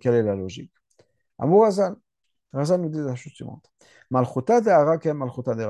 [0.00, 0.72] Quelle est la logique?
[2.54, 3.70] Razal nous dit la chose suivante.
[4.10, 5.66] Malchuta de Arakia, Malchuta de.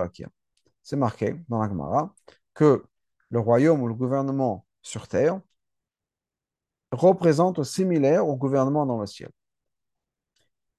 [0.82, 2.14] C'est marqué dans la Gemara
[2.52, 2.84] que
[3.30, 5.40] le royaume ou le gouvernement sur terre
[6.92, 9.30] représente similaire au gouvernement dans le ciel.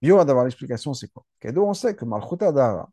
[0.02, 1.26] Bio d'avoir l'explication, c'est quoi?
[1.44, 2.90] Donc on sait que Malchuta Dara,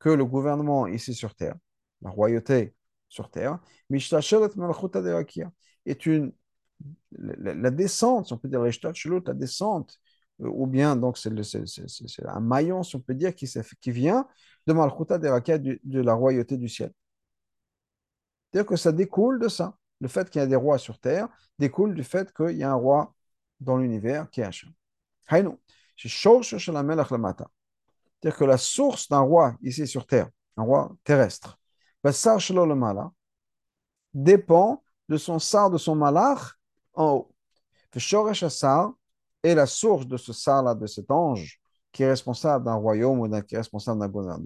[0.00, 1.54] que le gouvernement ici sur terre,
[2.02, 2.74] la royauté
[3.08, 5.26] sur terre, Malchuta de
[5.86, 6.32] est une
[7.12, 10.00] la, descente, si on peut dire la descente,
[10.38, 11.30] ou bien donc c'est
[12.26, 13.48] un maillon, si on peut dire, qui,
[13.80, 14.26] qui vient
[14.66, 16.92] de Malchuta Derakia, de, de la royauté du ciel.
[18.52, 19.76] C'est-à-dire que ça découle de ça.
[20.00, 22.70] Le fait qu'il y a des rois sur terre découle du fait qu'il y a
[22.70, 23.14] un roi
[23.60, 24.72] dans l'univers qui est Hachem.
[28.20, 31.58] C'est-à-dire que la source d'un roi ici sur terre, un roi terrestre,
[34.14, 36.58] dépend de son sar, de son malach
[36.94, 37.34] en haut.
[39.42, 41.60] Et la source de ce sar-là, de cet ange,
[41.92, 44.00] qui est responsable d'un royaume ou qui est responsable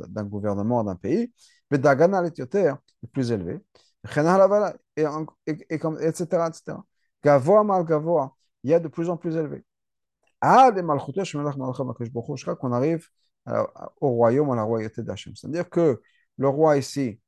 [0.08, 1.32] d'un gouvernement, d'un pays,
[1.70, 3.60] le plus élevé,
[4.96, 5.04] et,
[5.70, 6.78] et, comme, etc., etc.
[7.22, 9.64] Gavoa mal gavoa, il y a de plus en plus élevé.
[12.34, 13.06] Jusqu'à qu'on arrive
[14.00, 15.34] au royaume, à la royauté d'Hachem.
[15.36, 16.00] C'est-à-dire que
[16.38, 17.20] le roi ici,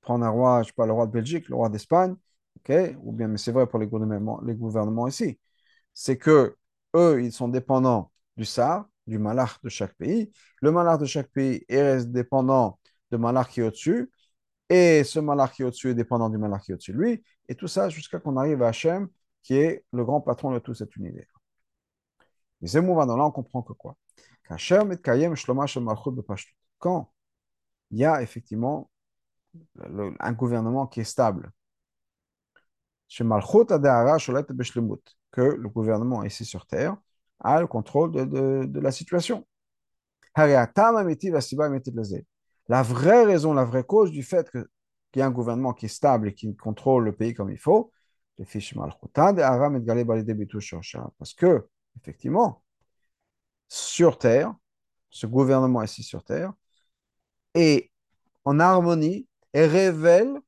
[0.00, 2.16] prendre un roi, je sais pas, le roi de Belgique, le roi d'Espagne,
[3.02, 5.38] ou bien, mais c'est vrai pour les gouvernements, les gouvernements ici,
[6.00, 6.56] c'est que
[6.94, 10.30] eux, ils sont dépendants du SAR, du malach de chaque pays.
[10.62, 12.78] Le malach de chaque pays est dépendant
[13.10, 14.08] de malach qui est au-dessus,
[14.68, 17.24] et ce malach qui est au-dessus est dépendant du malach qui est au-dessus de lui,
[17.48, 19.08] et tout ça jusqu'à qu'on arrive à Hachem,
[19.42, 21.26] qui est le grand patron de tout cet univers.
[22.62, 23.96] Et ce mouvement-là, on comprend que quoi?
[24.46, 24.56] Quand
[27.90, 28.88] il y a effectivement
[30.20, 31.50] un gouvernement qui est stable,
[35.30, 36.96] que le gouvernement ici sur Terre
[37.40, 39.46] a le contrôle de, la situation.
[40.36, 40.66] La
[42.82, 44.66] vraie raison, la vraie cause du fait qu'il
[45.16, 47.92] y a un gouvernement qui est stable et qui contrôle le pays comme il faut,
[48.36, 48.52] parce
[51.34, 51.66] que,
[52.00, 52.62] effectivement,
[53.68, 54.54] sur Terre,
[55.10, 56.52] ce gouvernement ici sur Terre,
[57.54, 57.90] est
[58.44, 60.38] en harmonie et révèle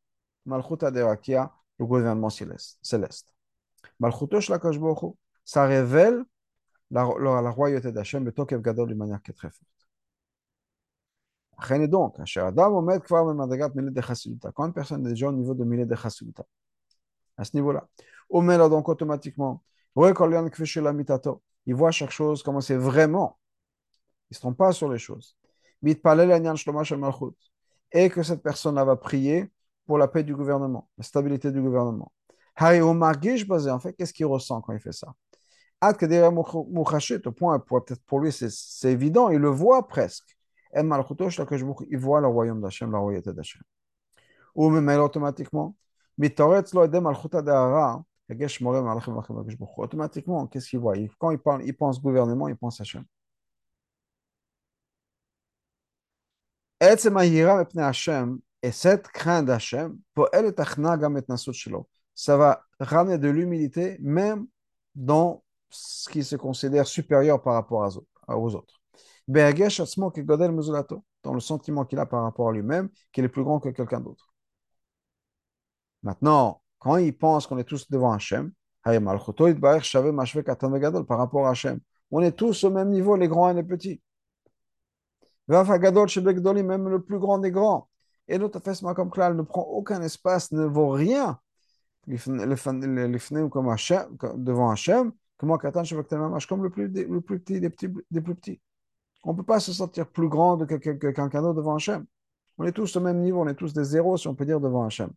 [0.46, 3.34] Malchut Aderakia, le gouvernement céleste.
[3.98, 6.22] Malchuto Shlakashbochu, ça révèle
[6.90, 9.66] la, la, la royauté d'Hachem, le Tokev Gadol d'une manière qui est très forte.
[11.88, 12.16] Donc,
[14.54, 16.44] quand une personne est déjà au niveau de Milé de Chassiduta,
[17.36, 17.86] à ce niveau-là,
[18.30, 19.62] Omer donc automatiquement,
[19.96, 23.38] il voit chaque chose comment c'est vraiment.
[24.30, 25.36] Il ne se trompe pas sur les choses.
[27.92, 29.50] Et que cette personne-là va prier
[29.90, 32.12] pour la paix du gouvernement, la stabilité du gouvernement.
[32.60, 35.12] En fait, qu'est-ce qu'il ressent quand il fait ça?
[35.82, 40.38] Au point, peut-être pour lui, c'est évident, il le voit presque.
[40.76, 43.62] Il voit le royaume d'Hachem, la royauté d'Hachem.
[44.54, 45.74] Ou même automatiquement,
[49.76, 50.94] automatiquement, qu'est-ce qu'il voit?
[51.18, 53.04] Quand il, parle, il pense gouvernement, il pense Hachem.
[58.62, 59.98] Et cette crainte d'Hachem,
[62.14, 64.46] ça va ramener de l'humilité même
[64.94, 67.82] dans ce qui se considère supérieur par rapport
[68.28, 68.80] aux autres.
[71.22, 74.00] Dans le sentiment qu'il a par rapport à lui-même, qu'il est plus grand que quelqu'un
[74.00, 74.32] d'autre.
[76.02, 78.94] Maintenant, quand il pense qu'on est tous devant Hachem, par
[81.18, 84.02] rapport à Hachem, on est tous au même niveau, les grands et les petits.
[85.48, 87.89] Même le plus grand des grands.
[88.30, 91.40] Et notre fessement comme clal ne prend aucun espace, ne vaut rien
[92.06, 93.70] devant
[94.70, 98.60] Hachem, comme le plus, le plus petit des, petits, des plus petits.
[99.24, 102.06] On ne peut pas se sentir plus grand que quelqu'un d'autre devant Hachem.
[102.56, 104.60] On est tous au même niveau, on est tous des zéros, si on peut dire,
[104.60, 105.10] devant Hachem.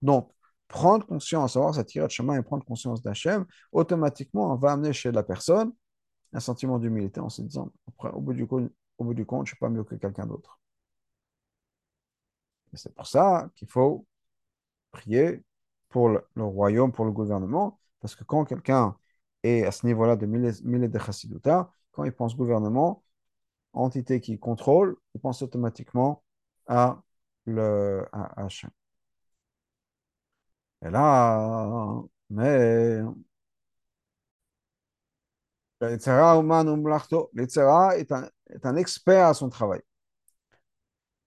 [0.00, 0.32] Donc,
[0.68, 5.12] prendre conscience, savoir s'attirer de chemin et prendre conscience d'Hachem, automatiquement, on va amener chez
[5.12, 5.72] la personne
[6.32, 9.52] un sentiment d'humilité en se disant, au bout du compte, au bout du compte je
[9.52, 10.58] ne suis pas mieux que quelqu'un d'autre.
[12.76, 14.06] Et c'est pour ça qu'il faut
[14.92, 15.42] prier
[15.90, 18.96] pour le, royaume, pour le gouvernement, parce que quand quelqu'un
[19.42, 23.04] est à ce niveau-là de mille de chassiduta, quand il pense gouvernement,
[23.72, 26.24] entité qui contrôle, il pense automatiquement
[26.68, 27.02] à,
[27.46, 28.70] le, à Hachem.
[30.82, 33.00] Et là, mais
[35.80, 36.36] l'Etzera
[37.96, 39.80] est un, est un expert à son travail.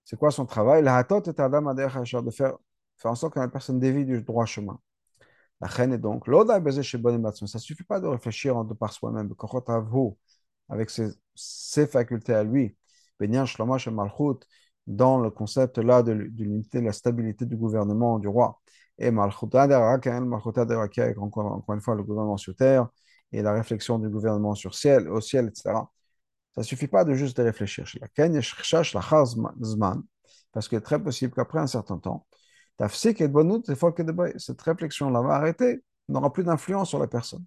[0.09, 0.81] C'est quoi son travail?
[0.81, 2.57] La hatot est Adam de faire,
[2.97, 4.79] faire en sorte que la personne dévie du droit chemin.
[5.61, 9.31] La reine est donc, ça ne suffit pas de réfléchir en de par soi-même,
[10.67, 12.75] avec ses, ses facultés à lui,
[13.19, 13.91] Benyan Shlomash et
[14.87, 18.59] dans le concept là de, l'unité, de la stabilité du gouvernement du roi.
[18.97, 19.45] Et Malchut
[21.19, 22.87] encore, encore une fois, le gouvernement sur terre
[23.31, 25.91] et la réflexion du gouvernement sur ciel, au ciel, etc.
[26.55, 27.85] Ça ne suffit pas de juste réfléchir.
[30.51, 32.25] Parce qu'il est très possible qu'après un certain temps,
[32.87, 37.45] cette réflexion-là va arrêter, n'aura plus d'influence sur la personne.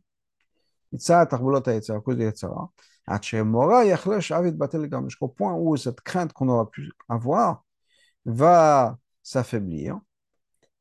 [5.09, 7.65] Jusqu'au point où cette crainte qu'on aura pu avoir
[8.25, 9.99] va s'affaiblir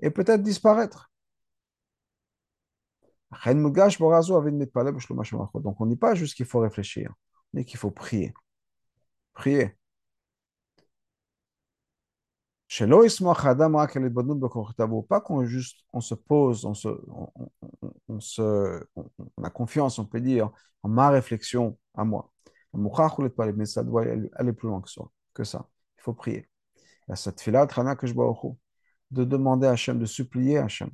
[0.01, 1.09] et peut-être disparaître.
[5.53, 7.13] Donc on ne dit pas juste qu'il faut réfléchir,
[7.53, 8.33] mais qu'il faut prier.
[9.33, 9.75] Prier.
[15.09, 17.29] Pas qu'on juste on se pose, on, se, on,
[18.07, 20.49] on, se, on, a confiance, on peut dire,
[20.83, 22.31] en ma réflexion à moi.
[22.73, 25.01] Mais ça doit aller plus loin que ça.
[25.33, 25.67] Que ça.
[25.97, 26.47] Il faut prier.
[27.15, 30.91] Cette fila, de demander à Hachem, de supplier Hachem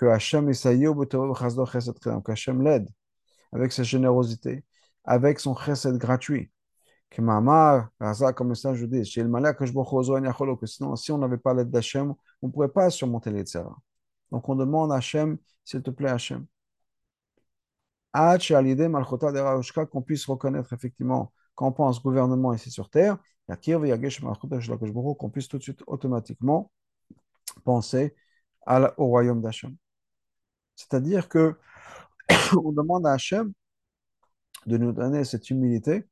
[0.00, 0.48] que Hachem
[2.62, 2.88] l'aide
[3.52, 4.64] avec sa générosité,
[5.04, 6.50] avec son chesed gratuit.
[7.10, 7.22] Que
[8.32, 12.14] comme ça je dis, chez le malak que sinon, si on n'avait pas l'aide d'Hachem,
[12.42, 13.76] on ne pourrait pas surmonter les tzara.
[14.30, 16.46] Donc on demande à Hachem, s'il te plaît, Hachem.
[19.90, 23.18] qu'on puisse reconnaître effectivement on pense gouvernement ici sur terre,
[25.14, 26.70] qu'on puisse tout de suite automatiquement
[27.64, 28.14] penser
[28.96, 29.76] au royaume d'Hachem.
[30.76, 31.56] C'est-à-dire que
[32.64, 33.52] on demande à Hachem
[34.66, 36.06] de nous donner cette humilité,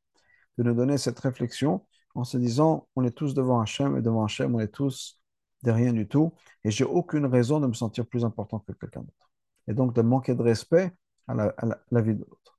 [0.59, 4.25] de nous donner cette réflexion en se disant on est tous devant Hachem et devant
[4.25, 5.21] Hachem on est tous
[5.63, 6.33] de rien du tout
[6.65, 9.31] et j'ai aucune raison de me sentir plus important que quelqu'un d'autre.
[9.67, 10.93] Et donc de manquer de respect
[11.27, 12.59] à la, vie de l'autre.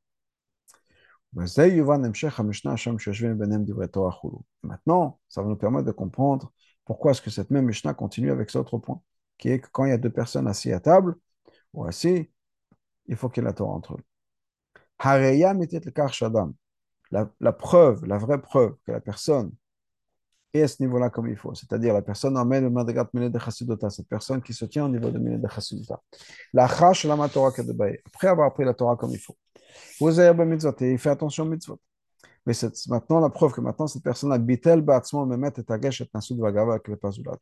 [4.63, 6.51] Maintenant, ça va nous permettre de comprendre
[6.85, 9.01] pourquoi est-ce que cette même Mishnah continue avec cet autre point,
[9.39, 11.15] qui est que quand il y a deux personnes assises à table,
[11.73, 12.29] Voici,
[13.07, 14.03] il faut qu'il y ait la Torah entre eux.
[17.11, 19.51] La, la preuve, la vraie preuve que la personne
[20.53, 23.89] est à ce niveau-là comme il faut, c'est-à-dire la personne emmène le madrigat de chassidota,
[23.89, 26.01] cette personne qui se tient au niveau de mine de chassidota.
[26.53, 27.51] La chash la Torah
[28.05, 29.37] après avoir appris la Torah comme il faut.
[29.99, 31.79] Vous avez mitzvot il fait attention aux mitzvot.
[32.45, 36.01] Mais c'est maintenant la preuve que maintenant cette personne a bitel ba'atzmo memet et agesh
[36.01, 37.37] et nasud vagava avec le pazulat.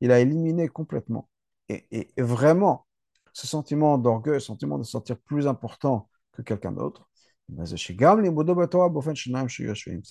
[0.00, 1.28] Il a éliminé complètement
[1.68, 2.86] et, vraiment
[3.32, 7.08] ce sentiment d'orgueil, ce sentiment de se sentir plus important que quelqu'un d'autre,
[7.48, 8.08] c'est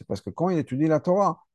[0.07, 1.45] parce que quand il étudie la Torah,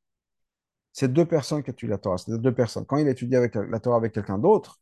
[0.92, 2.86] c'est deux personnes qui étudient la Torah, c'est deux personnes.
[2.86, 4.80] Quand il étudie avec la, Torah avec quelqu'un d'autre,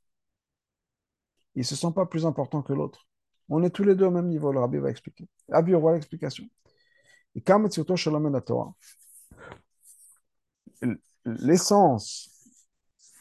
[1.55, 3.07] il ne se sent pas plus important que l'autre.
[3.49, 5.29] On est tous les deux au même niveau, le rabbi va expliquer.
[5.49, 6.45] Rabbi, voilà l'explication.
[11.25, 12.31] L'essence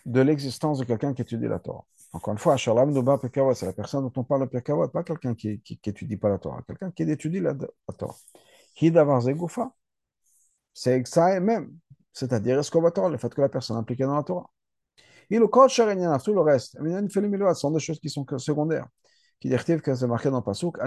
[0.06, 4.14] de l'existence de quelqu'un qui étudie la Torah, encore une fois, c'est la personne dont
[4.16, 7.54] on parle de Pekavot, pas quelqu'un qui n'étudie pas la Torah, quelqu'un qui étudie la,
[7.54, 8.16] la Torah.
[10.74, 11.76] C'est ça même,
[12.14, 14.48] c'est-à-dire le fait que la personne est impliquée dans la Torah?
[15.32, 18.88] Et le code tout le reste, ce sont des choses qui sont secondaires.
[19.40, 20.78] Qui dit que c'est marqué dans le Pasuk,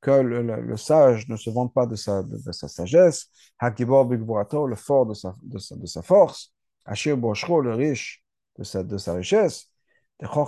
[0.00, 3.26] que le, le, le, sage ne se vante pas de sa, de, de sa sagesse,
[3.60, 6.54] le fort de sa, de sa, de sa force,
[6.86, 8.24] le riche
[8.58, 9.70] de sa, de sa richesse.
[10.18, 10.46] Parce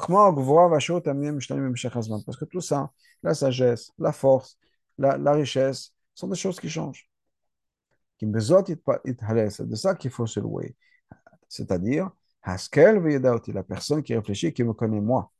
[2.38, 2.90] que tout ça,
[3.22, 4.58] la sagesse, la force,
[4.98, 7.08] la, la richesse, sont des choses qui changent.
[8.20, 10.76] C'est de ça qu'il faut se louer.
[11.48, 12.10] C'est-à-dire,
[12.44, 15.32] la personne qui réfléchit, qui me connaît moi,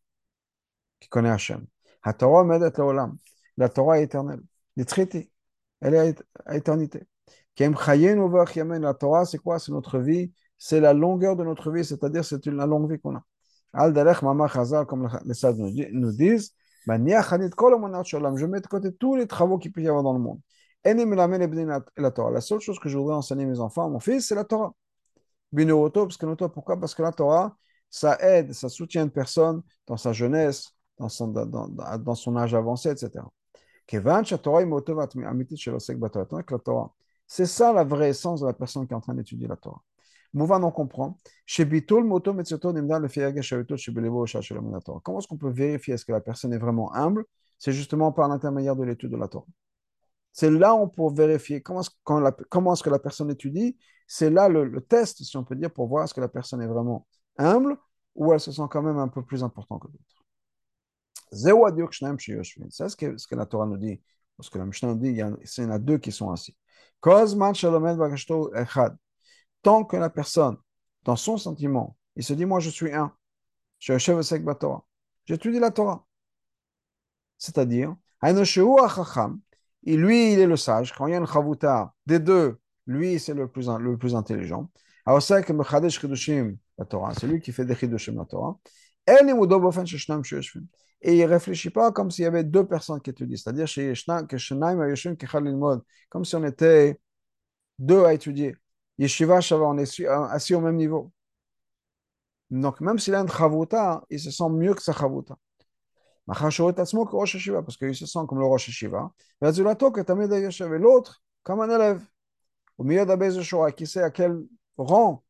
[0.98, 1.66] qui connaît Hachem.
[2.04, 4.40] La Torah est éternelle.
[4.76, 5.30] Les traités,
[5.80, 7.06] elle est à éternité.
[7.58, 9.58] La Torah, c'est quoi?
[9.58, 10.32] C'est notre vie
[10.64, 13.24] c'est la longueur de notre vie, c'est-à-dire c'est la longue vie qu'on a.
[13.72, 16.54] Al-Dalech Mama Chazal, comme les sages nous disent,
[16.86, 16.92] je
[18.46, 20.38] mets de côté tous les travaux qu'il peut y avoir dans le monde.
[20.84, 24.44] La seule chose que je voudrais enseigner à mes enfants, à mon fils, c'est la
[24.44, 24.72] Torah.
[25.52, 26.78] Pourquoi?
[26.78, 27.56] Parce que la Torah,
[27.90, 33.24] ça aide, ça soutient une personne dans sa jeunesse, dans son âge avancé, etc.
[37.26, 39.82] C'est ça la vraie essence de la personne qui est en train d'étudier la Torah.
[40.34, 41.18] Mouvan, on comprend.
[45.02, 47.24] Comment est-ce qu'on peut vérifier est-ce que la personne est vraiment humble?
[47.58, 49.46] C'est justement par l'intermédiaire de l'étude de la Torah.
[50.32, 53.76] C'est là on peut vérifier comment est-ce, que la personne étudie.
[54.06, 56.66] C'est là le, test, si on peut dire, pour voir est-ce que la personne est
[56.66, 57.06] vraiment
[57.38, 57.76] humble
[58.14, 60.24] ou elle se sent quand même un peu plus important que d'autres.
[62.70, 64.02] C'est ce que, ce que la Torah nous dit
[64.36, 66.56] Parce que la Mishnah dit qu'il y, en a deux qui sont ainsi.
[69.62, 70.56] Tant que la personne,
[71.04, 73.14] dans son sentiment, il se dit, moi je suis un,
[73.78, 74.12] je suis
[75.24, 76.06] J'étudie la Torah.
[77.38, 77.96] C'est-à-dire,
[79.84, 80.92] et lui, il est le sage.
[80.92, 84.70] Quand il y a une chavuta des deux, lui, c'est le plus, le plus intelligent.
[85.18, 88.58] C'est lui qui fait des chidushim la Torah.
[91.04, 93.36] Et il ne réfléchit pas comme s'il y avait deux personnes qui étudient.
[93.36, 93.66] C'est-à-dire
[96.08, 97.00] comme si on était
[97.78, 98.54] deux à étudier.
[98.98, 101.12] Yeshiva, on est assis au même niveau.
[102.50, 105.36] Donc, même s'il a une chavuta, il se sent mieux que sa chavuta.
[106.26, 109.10] Parce qu'il se sent comme le Rosh Hashiva.
[109.42, 112.02] Et l'autre, comme un élève.
[112.78, 113.38] Au milieu d'Abez
[113.76, 114.38] qui sait à quel
[114.76, 115.24] rang,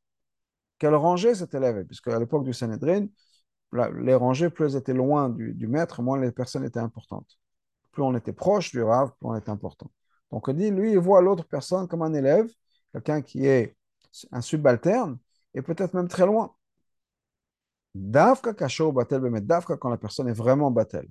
[0.79, 3.07] quelle rangée cet élève Puisque à l'époque du Sanhedrin,
[3.73, 7.39] les rangées, plus elles étaient loin du, maître, moins les personnes étaient importantes.
[7.91, 9.91] Plus on était proche du Rav, plus on était important.
[10.31, 12.51] Donc on dit, lui, il voit l'autre personne comme un élève,
[12.93, 13.77] quelqu'un qui est
[14.31, 15.19] un subalterne,
[15.55, 16.55] et peut-être même très loin.
[17.95, 21.09] Dafka kasho batel bemet, dafka quand la personne est vraiment batel.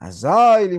[0.00, 0.70] Aza il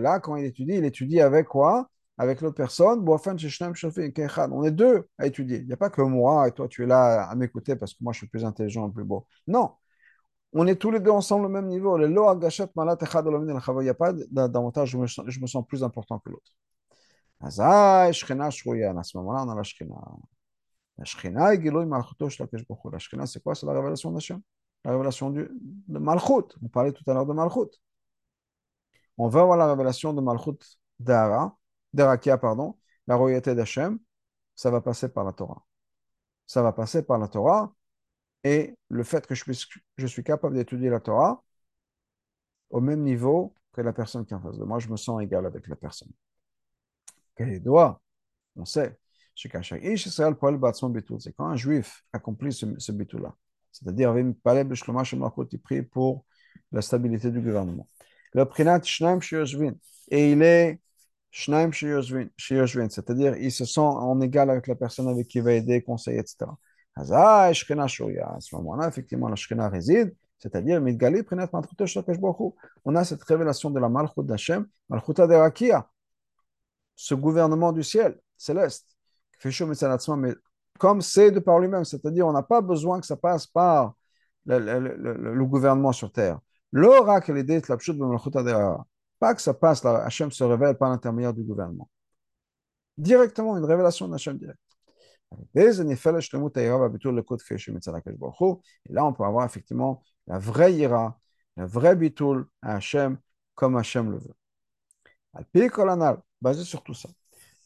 [0.00, 1.88] là, quand il étudie, il étudie avec quoi?
[2.18, 3.04] Avec l'autre personne.
[3.08, 5.58] On est deux à étudier.
[5.58, 8.04] Il n'y a pas que moi et toi, tu es là à m'écouter parce que
[8.04, 9.26] moi, je suis plus intelligent plus beau.
[9.46, 9.72] Non.
[10.52, 11.98] On est tous les deux ensemble au même niveau.
[11.98, 16.52] Il n'y a pas d'avantage, je me sens plus important que l'autre.
[21.04, 22.90] Shchena est giloy malchuto shlakesh bokhu.
[22.90, 24.40] La shchena, c'est quoi C'est la révélation d'Hachem
[24.84, 25.48] la révélation du,
[25.88, 26.56] de Malchut.
[26.62, 27.70] On parlait tout à l'heure de Malchut.
[29.18, 30.58] On va avoir la révélation de Malchut
[30.98, 31.56] d'Ara,
[31.92, 33.98] d'Arakia, pardon, la royauté d'Hachem,
[34.54, 35.64] ça va passer par la Torah.
[36.46, 37.72] Ça va passer par la Torah
[38.44, 41.42] et le fait que je, puisse, je suis capable d'étudier la Torah
[42.70, 45.22] au même niveau que la personne qui est en face de moi, je me sens
[45.22, 46.10] égal avec la personne.
[51.36, 53.34] Quand un juif accomplit ce, ce bitou-là.
[53.72, 54.16] C'est-à-dire,
[55.52, 56.24] il prie pour
[56.70, 57.40] la stabilité du
[62.90, 66.50] c'est-à-dire, se sent en égal avec la personne avec qui va aider, conseiller, etc.
[66.94, 70.82] À ce moment-là, effectivement, la shkina réside, c'est-à-dire,
[72.84, 74.66] on a cette révélation de la malchut d'Hachem,
[77.02, 78.96] ce gouvernement du ciel, céleste,
[79.44, 80.34] mais
[80.78, 83.96] comme c'est de par lui-même, c'est-à-dire on n'a pas besoin que ça passe par
[84.46, 86.38] le, gouvernement sur terre.
[89.18, 91.90] Pas que ça passe, Hachem se révèle par l'intermédiaire du gouvernement.
[92.96, 94.60] Directement, une révélation d'Hachem direct.
[95.56, 95.60] Et
[98.92, 101.18] là, on peut avoir effectivement la vraie ira,
[101.56, 103.18] la vraie bitoul à Hachem,
[103.56, 104.36] comme Hachem le veut.
[106.42, 107.08] Basé sur tout ça.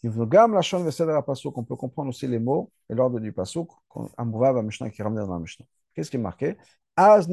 [0.05, 5.65] On peut comprendre aussi les mots et l'ordre du pasuk, qui ramène dans la Mishnah.
[5.95, 6.59] Qu'est-ce qui est marqué?
[6.95, 7.29] À ce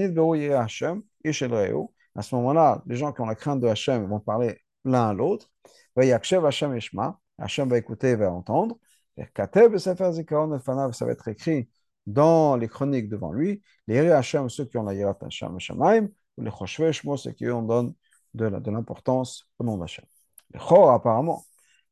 [2.35, 5.51] moment-là, les gens qui ont la crainte de Hachem vont parler l'un à l'autre.
[5.97, 8.77] Hachem va écouter et va entendre.
[9.17, 11.69] Ça va être écrit
[12.07, 13.61] dans les chroniques devant lui.
[13.87, 17.61] Les Hachem, ceux qui ont la Yirat Hachem Shamaim, ou les Choshve ceux qui ont
[17.61, 17.93] donne
[18.33, 20.05] de l'importance au nom d'Hachem.
[20.53, 21.45] Apparemment,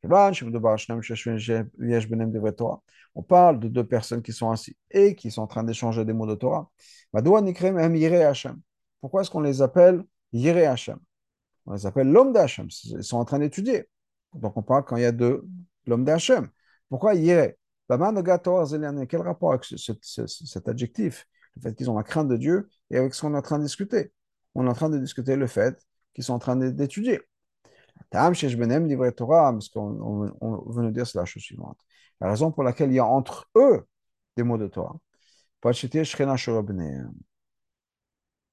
[0.03, 0.09] on
[3.23, 6.27] parle de deux personnes qui sont assis et qui sont en train d'échanger des mots
[6.27, 6.69] de Torah.
[8.99, 10.97] Pourquoi est-ce qu'on les appelle Yire Hashem?
[11.65, 12.67] On les appelle l'homme d'Hachem.
[12.85, 13.87] Ils sont en train d'étudier.
[14.33, 15.45] Donc on parle quand il y a deux,
[15.85, 16.49] l'homme d'Hachem.
[16.89, 17.51] Pourquoi Yire
[17.87, 18.01] Quel
[19.21, 21.27] rapport avec cet adjectif?
[21.55, 23.59] Le fait qu'ils ont la crainte de Dieu et avec ce qu'on est en train
[23.59, 24.13] de discuter.
[24.55, 25.77] On est en train de discuter le fait
[26.13, 27.19] qu'ils sont en train d'étudier.
[28.09, 31.79] Parce qu'on on, veut nous dire c'est la chose suivante.
[32.19, 33.87] La raison pour laquelle il y a entre eux
[34.37, 34.97] des mots de Torah,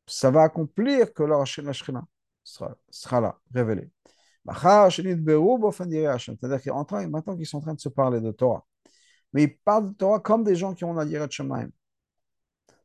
[0.07, 2.05] ça va accomplir que leur Shekhinah
[2.43, 3.91] sera, sera là, révélé.
[4.47, 8.65] C'est-à-dire qu'ils maintenant qu'ils sont en train de se parler de Torah,
[9.33, 11.69] mais ils parlent de Torah comme des gens qui ont la Yirat Shemaim.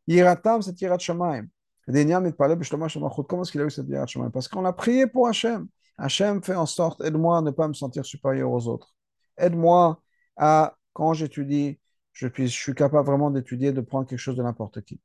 [0.08, 1.48] Yiratam, c'est Yirat Shemaim.
[1.86, 4.30] Comment est-ce qu'il a eu cette Yirat Shemaim?
[4.30, 5.68] Parce qu'on a prié pour Hachem.
[5.98, 8.94] Hachem fait en sorte, aide-moi à ne pas me sentir supérieur aux autres.
[9.38, 10.02] Aide-moi
[10.38, 11.80] à, quand j'étudie,
[12.14, 15.02] je, suis capable vraiment d'étudier, de prendre quelque chose de n'importe qui.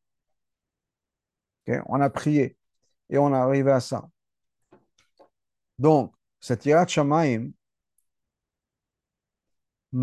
[1.86, 2.56] On a prié
[3.10, 4.08] et on est arrivé à ça.
[5.78, 7.50] Donc, cette Yirat Shamaim,
[9.92, 10.02] cette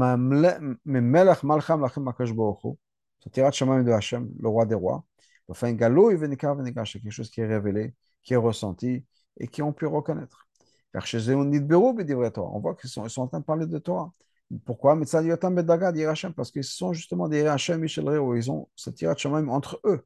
[3.38, 5.06] Yirat de le roi des rois,
[5.54, 9.06] c'est quelque chose qui est révélé, qui est ressenti
[9.38, 10.45] et qui ont pu reconnaître.
[10.96, 14.12] On voit qu'ils sont, sont en train de parler de Torah.
[14.66, 14.96] Pourquoi?
[16.36, 20.06] Parce qu'ils sont justement des Hachem où ils ont cette même entre eux.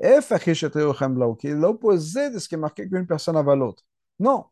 [0.00, 3.84] Qui est l'opposé de ce qui est marqué qu'une personne avant l'autre.
[4.18, 4.46] Non.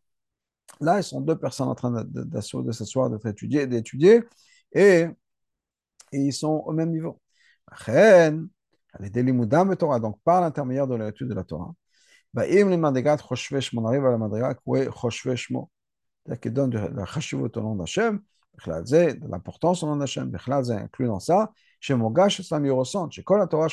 [0.81, 2.41] Là, ils sont deux personnes en train de
[2.73, 4.23] s'asseoir, d'être étudiées, d'étudier,
[4.73, 5.07] et,
[6.13, 7.19] et ils sont au même niveau.
[10.01, 11.75] Donc, par l'intermédiaire de l'étude de la Torah,
[12.35, 14.55] on arrive à la madriga
[16.41, 18.21] qui donne de la chashivut au nom d'Hachem,
[18.67, 20.31] de l'importance au nom d'Hachem,
[20.71, 23.69] inclus dans ça, chez Mogash, Islam, ressent, chez Kol Torah,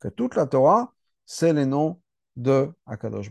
[0.00, 0.92] que toute la Torah,
[1.24, 2.00] c'est les noms
[2.36, 3.30] de Akadosh